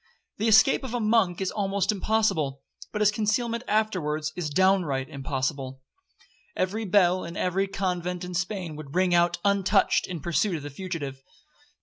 [0.39, 5.83] The escape of a monk is almost impossible,—but his concealment afterwards is downright impossible.
[6.55, 10.71] Every bell in every convent in Spain would ring out untouched in pursuit of the
[10.71, 11.21] fugitive.